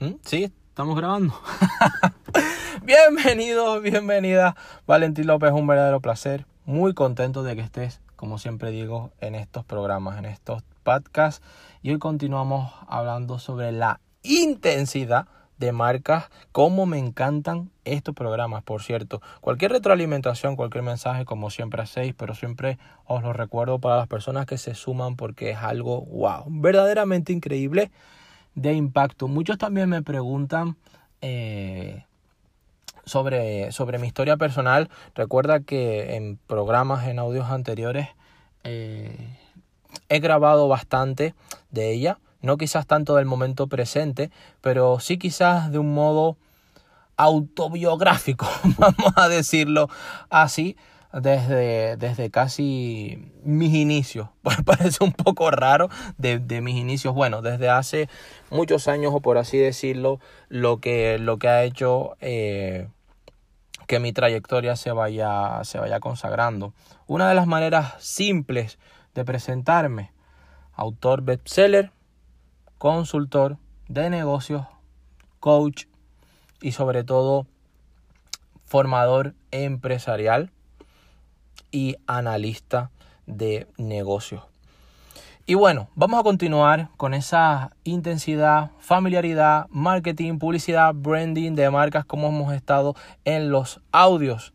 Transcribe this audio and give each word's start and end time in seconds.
¿Mm? 0.00 0.14
Sí, 0.24 0.50
estamos 0.68 0.96
grabando. 0.96 1.38
Bienvenido, 2.82 3.82
bienvenida. 3.82 4.56
Valentín 4.86 5.26
López, 5.26 5.52
un 5.52 5.66
verdadero 5.66 6.00
placer. 6.00 6.46
Muy 6.64 6.94
contento 6.94 7.42
de 7.42 7.54
que 7.54 7.60
estés, 7.60 8.00
como 8.16 8.38
siempre 8.38 8.70
digo, 8.70 9.12
en 9.20 9.34
estos 9.34 9.62
programas, 9.62 10.18
en 10.18 10.24
estos 10.24 10.62
podcasts. 10.84 11.44
Y 11.82 11.90
hoy 11.90 11.98
continuamos 11.98 12.72
hablando 12.88 13.38
sobre 13.38 13.72
la 13.72 14.00
intensidad 14.22 15.26
de 15.58 15.72
marcas, 15.72 16.30
cómo 16.50 16.86
me 16.86 16.96
encantan 16.96 17.70
estos 17.84 18.14
programas, 18.14 18.62
por 18.62 18.82
cierto. 18.82 19.20
Cualquier 19.42 19.72
retroalimentación, 19.72 20.56
cualquier 20.56 20.82
mensaje, 20.82 21.26
como 21.26 21.50
siempre 21.50 21.82
hacéis, 21.82 22.14
pero 22.14 22.34
siempre 22.34 22.78
os 23.04 23.22
lo 23.22 23.34
recuerdo 23.34 23.78
para 23.80 23.98
las 23.98 24.08
personas 24.08 24.46
que 24.46 24.56
se 24.56 24.74
suman 24.74 25.16
porque 25.16 25.50
es 25.50 25.58
algo, 25.58 26.06
wow, 26.06 26.44
verdaderamente 26.46 27.34
increíble 27.34 27.90
de 28.54 28.72
impacto. 28.74 29.28
Muchos 29.28 29.58
también 29.58 29.88
me 29.88 30.02
preguntan 30.02 30.76
eh, 31.20 32.04
sobre, 33.04 33.72
sobre 33.72 33.98
mi 33.98 34.06
historia 34.06 34.36
personal. 34.36 34.90
Recuerda 35.14 35.60
que 35.60 36.16
en 36.16 36.38
programas, 36.46 37.06
en 37.06 37.18
audios 37.18 37.50
anteriores, 37.50 38.08
eh, 38.64 39.36
he 40.08 40.20
grabado 40.20 40.68
bastante 40.68 41.34
de 41.70 41.92
ella. 41.92 42.18
No 42.42 42.56
quizás 42.56 42.86
tanto 42.86 43.16
del 43.16 43.26
momento 43.26 43.66
presente, 43.66 44.30
pero 44.60 44.98
sí 45.00 45.18
quizás 45.18 45.70
de 45.70 45.78
un 45.78 45.92
modo 45.92 46.38
autobiográfico, 47.16 48.48
vamos 48.78 49.12
a 49.16 49.28
decirlo 49.28 49.88
así, 50.30 50.76
desde, 51.12 51.96
desde 51.96 52.30
casi 52.30 53.32
mis 53.42 53.74
inicios. 53.74 54.28
Pues 54.42 54.56
parece 54.64 55.04
un 55.04 55.12
poco 55.12 55.50
raro 55.50 55.88
de, 56.18 56.38
de, 56.38 56.60
mis 56.60 56.76
inicios. 56.76 57.14
Bueno, 57.14 57.42
desde 57.42 57.68
hace 57.68 58.08
muchos 58.50 58.88
años, 58.88 59.12
o 59.14 59.20
por 59.20 59.38
así 59.38 59.58
decirlo, 59.58 60.18
lo 60.48 60.80
que, 60.80 61.18
lo 61.18 61.38
que 61.38 61.48
ha 61.48 61.64
hecho 61.64 62.16
eh, 62.20 62.88
que 63.86 64.00
mi 64.00 64.12
trayectoria 64.12 64.76
se 64.76 64.92
vaya, 64.92 65.60
se 65.64 65.78
vaya 65.78 66.00
consagrando. 66.00 66.72
Una 67.06 67.28
de 67.28 67.34
las 67.34 67.46
maneras 67.46 67.94
simples 67.98 68.78
de 69.14 69.24
presentarme, 69.24 70.12
autor 70.74 71.22
bestseller, 71.22 71.90
consultor 72.78 73.58
de 73.88 74.08
negocios, 74.08 74.66
coach 75.40 75.86
y 76.60 76.72
sobre 76.72 77.02
todo 77.02 77.46
formador 78.64 79.34
empresarial 79.50 80.52
y 81.70 81.96
analista 82.06 82.90
de 83.26 83.66
negocios. 83.76 84.42
Y 85.46 85.54
bueno, 85.54 85.88
vamos 85.96 86.20
a 86.20 86.22
continuar 86.22 86.90
con 86.96 87.12
esa 87.12 87.72
intensidad, 87.82 88.70
familiaridad, 88.78 89.66
marketing, 89.70 90.38
publicidad, 90.38 90.94
branding 90.94 91.56
de 91.56 91.68
marcas 91.70 92.04
como 92.04 92.28
hemos 92.28 92.54
estado 92.54 92.94
en 93.24 93.50
los 93.50 93.80
audios 93.90 94.52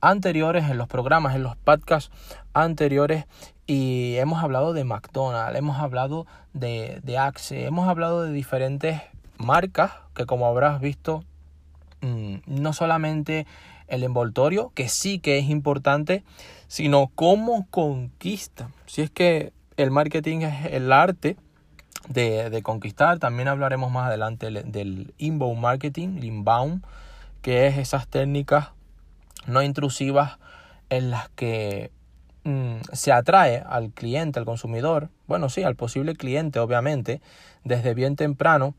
anteriores, 0.00 0.70
en 0.70 0.78
los 0.78 0.86
programas, 0.86 1.34
en 1.34 1.42
los 1.42 1.56
podcasts 1.56 2.12
anteriores. 2.54 3.24
Y 3.66 4.14
hemos 4.18 4.40
hablado 4.40 4.72
de 4.72 4.84
McDonald's, 4.84 5.58
hemos 5.58 5.80
hablado 5.80 6.26
de, 6.52 7.00
de 7.02 7.18
Axe, 7.18 7.66
hemos 7.66 7.88
hablado 7.88 8.22
de 8.22 8.32
diferentes 8.32 9.02
marcas 9.38 9.92
que 10.14 10.26
como 10.26 10.46
habrás 10.46 10.80
visto, 10.80 11.24
mm, 12.02 12.36
no 12.46 12.72
solamente 12.72 13.46
el 13.88 14.02
envoltorio, 14.04 14.72
que 14.74 14.88
sí 14.88 15.18
que 15.18 15.38
es 15.38 15.48
importante, 15.48 16.24
sino 16.68 17.10
cómo 17.14 17.66
conquista. 17.70 18.70
Si 18.86 19.02
es 19.02 19.10
que 19.10 19.52
el 19.76 19.90
marketing 19.90 20.40
es 20.40 20.72
el 20.72 20.92
arte 20.92 21.36
de, 22.08 22.50
de 22.50 22.62
conquistar, 22.62 23.18
también 23.18 23.48
hablaremos 23.48 23.90
más 23.90 24.06
adelante 24.06 24.50
del 24.50 25.14
inbound 25.18 25.60
marketing, 25.60 26.20
inbound, 26.22 26.84
que 27.42 27.66
es 27.66 27.78
esas 27.78 28.08
técnicas 28.08 28.70
no 29.46 29.62
intrusivas 29.62 30.38
en 30.90 31.10
las 31.10 31.28
que 31.30 31.90
mm, 32.44 32.76
se 32.92 33.12
atrae 33.12 33.62
al 33.66 33.90
cliente, 33.90 34.38
al 34.38 34.44
consumidor, 34.44 35.10
bueno, 35.26 35.48
sí, 35.48 35.62
al 35.62 35.76
posible 35.76 36.14
cliente, 36.14 36.58
obviamente, 36.58 37.20
desde 37.64 37.94
bien 37.94 38.16
temprano, 38.16 38.74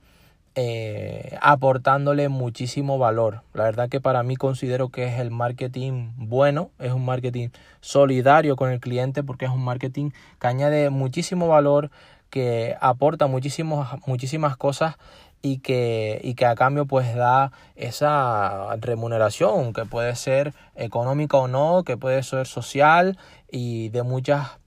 eh, 0.60 1.38
aportándole 1.40 2.30
muchísimo 2.30 2.98
valor. 2.98 3.44
La 3.54 3.66
verdad 3.66 3.90
que 3.90 4.02
para 4.02 4.24
mí 4.24 4.36
considero 4.36 4.90
que 4.90 5.06
es 5.06 5.20
el 5.20 5.30
marketing 5.30 6.14
bueno, 6.16 6.72
es 6.80 6.92
un 6.94 7.06
marketing 7.06 7.50
solidario 7.80 8.56
con 8.56 8.72
el 8.72 8.80
cliente 8.80 9.22
porque 9.22 9.46
es 9.46 9.52
un 9.52 9.64
marketing 9.64 10.10
que 10.42 10.48
añade 10.48 10.90
muchísimo 10.90 11.48
valor, 11.48 11.92
que 12.32 12.76
aporta 12.82 13.28
muchísimas 13.28 14.58
cosas 14.58 14.96
y 15.44 15.60
que, 15.60 16.36
a 16.44 16.56
cambio 16.56 16.88
pues 16.88 17.14
da 17.14 17.52
esa 17.76 18.76
remuneración 18.78 19.74
que 19.74 19.86
puede 19.86 20.16
ser 20.16 20.56
económica 20.76 21.38
o 21.38 21.48
no, 21.48 21.84
que 21.84 21.98
puede 21.98 22.24
ser 22.24 22.48
social 22.48 23.20
y 23.52 23.90
de 23.90 24.02
muchas 24.02 24.58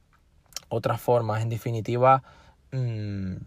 otras 0.68 1.00
formas. 1.00 1.42
En 1.42 1.48
definitiva, 1.48 2.22
mmm, 2.70 3.38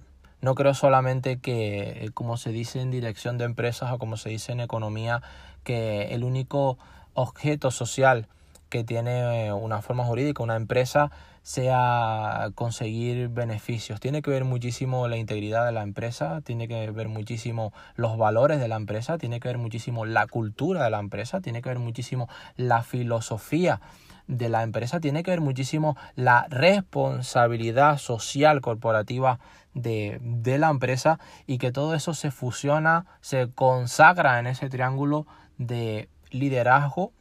no 0.43 0.55
creo 0.55 0.73
solamente 0.73 1.39
que, 1.39 2.11
como 2.13 2.35
se 2.35 2.51
dice 2.51 2.81
en 2.81 2.91
dirección 2.91 3.37
de 3.37 3.45
empresas 3.45 3.93
o 3.93 3.97
como 3.97 4.17
se 4.17 4.29
dice 4.29 4.51
en 4.51 4.59
economía, 4.59 5.21
que 5.63 6.13
el 6.13 6.25
único 6.25 6.77
objeto 7.13 7.71
social 7.71 8.27
que 8.67 8.83
tiene 8.83 9.53
una 9.53 9.81
forma 9.81 10.03
jurídica, 10.03 10.43
una 10.43 10.57
empresa, 10.57 11.11
sea 11.43 12.49
conseguir 12.55 13.29
beneficios. 13.29 14.01
Tiene 14.01 14.21
que 14.21 14.31
ver 14.31 14.43
muchísimo 14.43 15.07
la 15.07 15.15
integridad 15.15 15.65
de 15.65 15.71
la 15.71 15.81
empresa, 15.81 16.41
tiene 16.41 16.67
que 16.67 16.91
ver 16.91 17.07
muchísimo 17.07 17.71
los 17.95 18.17
valores 18.17 18.59
de 18.59 18.67
la 18.67 18.75
empresa, 18.75 19.17
tiene 19.17 19.39
que 19.39 19.47
ver 19.47 19.57
muchísimo 19.57 20.03
la 20.05 20.27
cultura 20.27 20.83
de 20.83 20.89
la 20.89 20.99
empresa, 20.99 21.39
tiene 21.39 21.61
que 21.61 21.69
ver 21.69 21.79
muchísimo 21.79 22.27
la 22.57 22.83
filosofía 22.83 23.79
de 24.27 24.49
la 24.49 24.63
empresa, 24.63 24.99
tiene 24.99 25.23
que 25.23 25.31
ver 25.31 25.41
muchísimo 25.41 25.97
la 26.15 26.47
responsabilidad 26.49 27.97
social 27.97 28.61
corporativa 28.61 29.39
de, 29.73 30.19
de 30.21 30.57
la 30.57 30.69
empresa 30.69 31.19
y 31.47 31.57
que 31.57 31.71
todo 31.71 31.95
eso 31.95 32.13
se 32.13 32.31
fusiona, 32.31 33.05
se 33.21 33.49
consagra 33.53 34.39
en 34.39 34.47
ese 34.47 34.69
triángulo 34.69 35.25
de 35.57 36.09
liderazgo, 36.31 37.11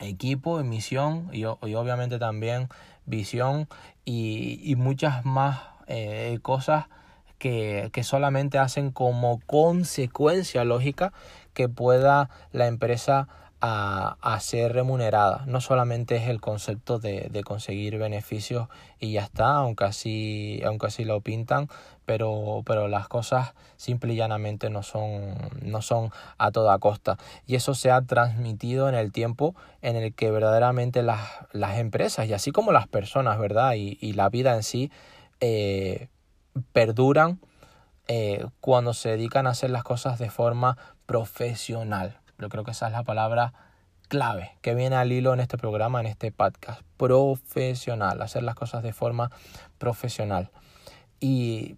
equipo, 0.00 0.62
misión 0.62 1.28
y, 1.32 1.44
obviamente 1.44 2.18
también 2.18 2.68
visión 3.06 3.68
y, 4.04 4.60
y 4.62 4.76
muchas 4.76 5.24
más 5.24 5.60
eh, 5.86 6.38
cosas 6.42 6.86
que, 7.38 7.90
que, 7.92 8.04
solamente 8.04 8.58
hacen 8.58 8.92
como 8.92 9.40
consecuencia 9.46 10.64
lógica 10.64 11.12
que 11.54 11.68
pueda 11.68 12.30
la 12.52 12.68
empresa 12.68 13.28
a, 13.64 14.38
ser 14.40 14.72
remunerada. 14.72 15.44
No 15.46 15.60
solamente 15.60 16.16
es 16.16 16.28
el 16.28 16.40
concepto 16.40 16.98
de, 16.98 17.28
de, 17.30 17.44
conseguir 17.44 17.96
beneficios 17.96 18.68
y 18.98 19.12
ya 19.12 19.22
está, 19.22 19.54
aunque 19.54 19.84
así, 19.84 20.60
aunque 20.66 20.88
así 20.88 21.04
lo 21.04 21.20
pintan, 21.20 21.68
pero, 22.04 22.62
pero 22.66 22.88
las 22.88 23.06
cosas 23.06 23.54
simple 23.76 24.14
y 24.14 24.16
llanamente 24.16 24.68
no 24.68 24.82
son, 24.82 25.36
no 25.62 25.80
son 25.80 26.10
a 26.38 26.50
toda 26.50 26.76
costa. 26.80 27.18
Y 27.46 27.54
eso 27.54 27.74
se 27.74 27.92
ha 27.92 28.02
transmitido 28.02 28.88
en 28.88 28.96
el 28.96 29.12
tiempo 29.12 29.54
en 29.80 29.94
el 29.94 30.12
que 30.12 30.32
verdaderamente 30.32 31.04
las, 31.04 31.20
las 31.52 31.78
empresas 31.78 32.26
y 32.26 32.32
así 32.32 32.50
como 32.50 32.72
las 32.72 32.88
personas, 32.88 33.38
¿verdad? 33.38 33.74
Y, 33.74 33.96
y 34.00 34.14
la 34.14 34.28
vida 34.28 34.56
en 34.56 34.64
sí 34.64 34.90
eh, 35.38 36.08
perduran 36.72 37.38
eh, 38.08 38.44
cuando 38.60 38.92
se 38.92 39.10
dedican 39.10 39.46
a 39.46 39.50
hacer 39.50 39.70
las 39.70 39.84
cosas 39.84 40.18
de 40.18 40.30
forma 40.30 40.76
profesional. 41.06 42.21
Yo 42.42 42.48
creo 42.48 42.64
que 42.64 42.72
esa 42.72 42.88
es 42.88 42.92
la 42.92 43.04
palabra 43.04 43.52
clave 44.08 44.50
que 44.62 44.74
viene 44.74 44.96
al 44.96 45.12
hilo 45.12 45.32
en 45.32 45.38
este 45.38 45.56
programa, 45.56 46.00
en 46.00 46.06
este 46.06 46.32
podcast. 46.32 46.82
Profesional, 46.96 48.20
hacer 48.20 48.42
las 48.42 48.56
cosas 48.56 48.82
de 48.82 48.92
forma 48.92 49.30
profesional. 49.78 50.50
Y 51.20 51.76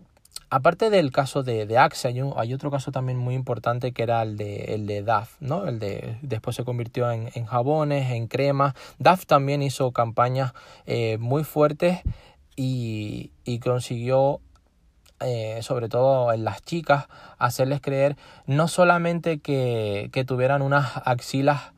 aparte 0.48 0.88
del 0.88 1.12
caso 1.12 1.42
de, 1.42 1.66
de 1.66 1.76
Axe, 1.76 2.08
hay, 2.08 2.54
otro 2.54 2.70
caso 2.70 2.92
también 2.92 3.18
muy 3.18 3.34
importante 3.34 3.92
que 3.92 4.02
era 4.02 4.22
el 4.22 4.38
de, 4.38 4.74
el 4.74 4.86
de 4.86 5.02
DAF, 5.02 5.36
¿no? 5.40 5.66
El 5.66 5.78
de 5.78 6.16
después 6.22 6.56
se 6.56 6.64
convirtió 6.64 7.10
en, 7.10 7.28
en 7.34 7.44
jabones, 7.44 8.10
en 8.10 8.26
cremas. 8.26 8.72
DAF 8.98 9.26
también 9.26 9.60
hizo 9.60 9.92
campañas 9.92 10.54
eh, 10.86 11.18
muy 11.18 11.44
fuertes 11.44 12.00
y, 12.56 13.32
y 13.44 13.58
consiguió 13.58 14.40
eh, 15.20 15.60
sobre 15.62 15.88
todo 15.88 16.32
en 16.32 16.44
las 16.44 16.62
chicas, 16.62 17.06
hacerles 17.38 17.80
creer 17.80 18.16
no 18.46 18.68
solamente 18.68 19.38
que, 19.38 20.10
que 20.12 20.24
tuvieran 20.24 20.62
unas 20.62 20.96
axilas 21.04 21.72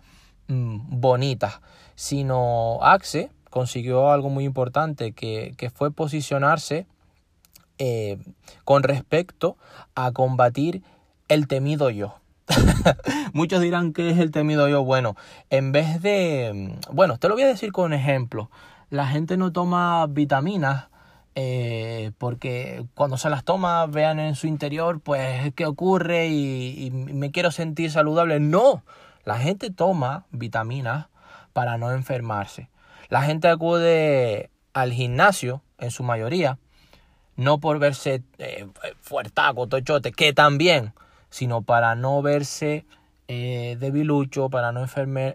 mm, 0.49 1.01
bonitas, 1.01 1.61
sino 1.95 2.79
Axe 2.83 3.31
consiguió 3.51 4.11
algo 4.11 4.31
muy 4.31 4.45
importante, 4.45 5.13
que, 5.13 5.55
que 5.57 5.71
fue 5.71 5.91
posicionarse 5.91 6.87
eh, 7.79 8.19
con 8.65 8.83
respecto 8.83 9.57
a 9.95 10.13
combatir 10.13 10.83
el 11.29 11.47
temido 11.47 11.91
yo. 11.91 12.17
Muchos 13.33 13.61
dirán 13.61 13.93
que 13.93 14.11
es 14.11 14.19
el 14.19 14.31
temido 14.31 14.69
yo. 14.69 14.85
Bueno, 14.85 15.17
en 15.51 15.73
vez 15.73 16.01
de... 16.01 16.53
Mm, 16.55 16.95
bueno, 16.95 17.19
te 17.19 17.29
lo 17.29 17.35
voy 17.35 17.43
a 17.43 17.49
decir 17.49 17.73
con 17.73 17.93
ejemplo. 17.93 18.51
La 18.89 19.07
gente 19.07 19.37
no 19.37 19.53
toma 19.53 20.07
vitaminas 20.07 20.89
eh, 21.39 22.13
porque 22.17 22.87
cuando 22.95 23.19
se 23.19 23.29
las 23.29 23.45
toma 23.45 23.85
vean 23.87 24.19
en 24.19 24.35
su 24.37 24.47
interior, 24.47 25.01
pues, 25.01 25.53
qué 25.55 25.67
ocurre 25.67 26.29
y, 26.29 26.91
me 26.91 27.31
quiero 27.31 27.51
sentir 27.51 27.91
saludable. 27.91 28.41
No, 28.41 28.83
la 29.25 29.37
gente 29.39 29.71
toma 29.71 30.25
vitaminas 30.31 31.09
para 31.53 31.77
no 31.77 31.93
enfermarse. 31.93 32.71
La 33.11 33.21
gente 33.21 33.49
acude 33.49 34.49
al 34.73 34.93
gimnasio, 34.95 35.63
en 35.79 35.91
su 35.91 36.03
mayoría, 36.03 36.59
no 37.37 37.61
por 37.61 37.79
verse 37.79 38.23
eh, 38.39 38.67
fuertaco, 39.03 39.67
tochote, 39.67 40.13
que 40.13 40.33
también, 40.33 40.95
sino 41.29 41.61
para 41.61 41.95
no 41.97 42.23
verse 42.23 42.87
eh, 43.29 43.77
debilucho, 43.81 44.51
para 44.51 44.71
no 44.71 44.87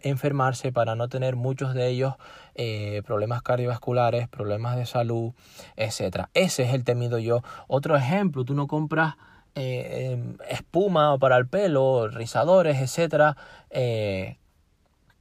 enfermarse, 0.03 0.71
para 0.71 0.95
no 0.95 1.09
tener 1.09 1.35
muchos 1.35 1.73
de 1.73 1.87
ellos 1.89 2.15
eh, 2.55 3.01
problemas 3.05 3.41
cardiovasculares, 3.41 4.29
problemas 4.29 4.77
de 4.77 4.85
salud, 4.85 5.33
etc. 5.75 6.27
Ese 6.33 6.63
es 6.63 6.73
el 6.73 6.85
temido 6.85 7.19
yo. 7.19 7.41
Otro 7.67 7.97
ejemplo, 7.97 8.45
tú 8.45 8.53
no 8.53 8.67
compras 8.67 9.15
eh, 9.55 10.11
em, 10.13 10.37
espuma 10.49 11.17
para 11.17 11.35
el 11.37 11.47
pelo, 11.47 12.07
rizadores, 12.07 12.77
etc. 12.79 13.35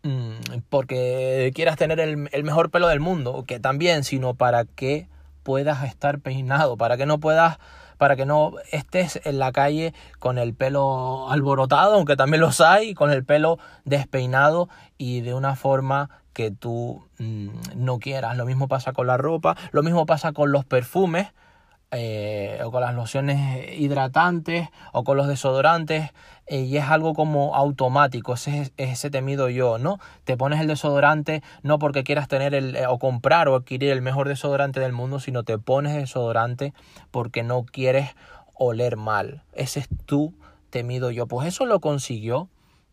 Mm, 0.03 0.61
porque 0.69 1.51
quieras 1.55 1.77
tener 1.77 1.99
el, 2.01 2.29
el 2.33 2.45
mejor 2.45 2.71
pelo 2.71 2.89
del 2.89 3.01
mundo, 3.01 3.45
que 3.47 3.59
también, 3.59 4.05
sino 4.05 4.35
para 4.35 4.65
que 4.65 5.09
puedas 5.43 5.85
estar 5.85 6.21
peinado, 6.21 6.77
para 6.77 6.97
que 6.97 7.07
no 7.07 7.19
puedas 7.19 7.59
para 8.01 8.17
que 8.17 8.25
no 8.25 8.55
estés 8.73 9.21
en 9.25 9.39
la 9.39 9.53
calle 9.53 9.93
con 10.19 10.39
el 10.39 10.55
pelo 10.55 11.31
alborotado, 11.31 11.97
aunque 11.97 12.17
también 12.17 12.41
los 12.41 12.63
hay, 12.63 12.95
con 12.95 13.11
el 13.11 13.27
pelo 13.27 13.59
despeinado 13.85 14.71
y 14.97 15.21
de 15.21 15.35
una 15.35 15.55
forma 15.55 16.09
que 16.33 16.51
tú 16.51 17.07
mm, 17.19 17.49
no 17.77 17.99
quieras. 17.99 18.39
Lo 18.39 18.47
mismo 18.47 18.69
pasa 18.69 18.95
con 18.95 19.07
la 19.07 19.19
ropa, 19.19 19.55
lo 19.73 19.83
mismo 19.83 20.07
pasa 20.07 20.33
con 20.33 20.51
los 20.51 20.65
perfumes. 20.65 21.27
Eh, 21.93 22.61
o 22.65 22.71
con 22.71 22.83
las 22.83 22.95
lociones 22.95 23.77
hidratantes 23.77 24.69
o 24.93 25.03
con 25.03 25.17
los 25.17 25.27
desodorantes 25.27 26.11
eh, 26.47 26.61
y 26.61 26.77
es 26.77 26.85
algo 26.85 27.15
como 27.15 27.57
automático, 27.57 28.35
ese 28.35 28.61
es 28.61 28.73
ese 28.77 29.11
temido 29.11 29.49
yo, 29.49 29.79
¿no? 29.79 29.99
Te 30.23 30.37
pones 30.37 30.61
el 30.61 30.69
desodorante 30.69 31.43
no 31.65 31.81
porque 31.81 32.05
quieras 32.05 32.29
tener 32.29 32.55
el 32.55 32.77
eh, 32.77 32.87
o 32.87 33.01
comprar 33.01 33.49
o 33.49 33.57
adquirir 33.57 33.91
el 33.91 34.03
mejor 34.03 34.29
desodorante 34.29 34.79
del 34.79 34.93
mundo, 34.93 35.19
sino 35.19 35.43
te 35.43 35.59
pones 35.59 35.97
desodorante 35.97 36.75
porque 37.11 37.43
no 37.43 37.65
quieres 37.65 38.11
oler 38.55 38.97
mal. 38.97 39.43
Ese 39.53 39.81
es 39.81 39.89
tu 40.07 40.33
temido 40.71 41.11
yo. 41.11 41.27
Pues 41.27 41.49
eso 41.49 41.67
lo 41.67 41.81
consiguió 41.81 42.49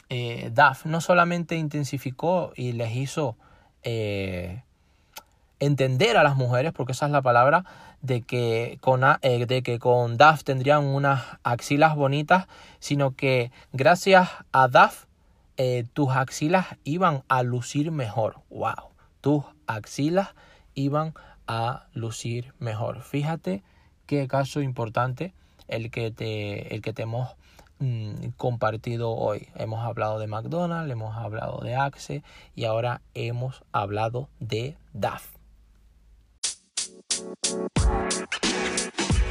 DAF, 0.09 0.87
no 0.87 1.01
solamente 1.01 1.55
intensificó 1.55 2.51
y 2.55 2.71
les 2.71 2.95
hizo 2.95 3.37
entender 5.59 6.17
a 6.17 6.23
las 6.23 6.35
mujeres, 6.35 6.71
porque 6.73 6.91
esa 6.91 7.05
es 7.05 7.11
la 7.11 7.21
palabra, 7.21 7.65
de 8.01 8.21
que 8.21 8.77
con, 8.81 9.01
eh, 9.21 9.45
de 9.45 9.63
que 9.63 9.79
con 9.79 10.17
DAF 10.17 10.43
tendrían 10.43 10.85
unas 10.85 11.23
axilas 11.43 11.95
bonitas, 11.95 12.47
sino 12.79 13.15
que 13.15 13.51
gracias 13.73 14.29
a 14.51 14.67
DAF 14.67 15.05
eh, 15.57 15.85
tus 15.93 16.09
axilas 16.15 16.67
iban 16.83 17.23
a 17.27 17.41
lucir 17.43 17.91
mejor. 17.91 18.41
¡Wow! 18.49 18.91
Tus 19.21 19.43
axilas 19.65 20.29
iban 20.75 21.13
a 21.47 21.87
lucir 21.93 22.53
mejor. 22.59 23.01
Fíjate 23.01 23.63
qué 24.05 24.27
caso 24.27 24.61
importante 24.61 25.33
el 25.67 25.89
que 25.89 26.11
te, 26.11 26.73
el 26.75 26.81
que 26.81 26.93
te 26.93 27.03
hemos 27.03 27.35
mm, 27.79 28.27
compartido 28.37 29.11
hoy. 29.11 29.47
Hemos 29.55 29.83
hablado 29.83 30.19
de 30.19 30.27
McDonald's, 30.27 30.91
hemos 30.91 31.17
hablado 31.17 31.59
de 31.61 31.75
Axe 31.75 32.23
y 32.55 32.65
ahora 32.65 33.01
hemos 33.15 33.63
hablado 33.71 34.29
de 34.39 34.77
DAF. 34.93 35.36
Thank 37.17 39.09
you. 39.21 39.26